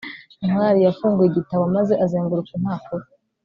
ntwali 0.45 0.79
yafunguye 0.85 1.27
igitabo 1.29 1.63
maze 1.75 1.93
azenguruka 2.03 2.51
impapuro 2.57 3.05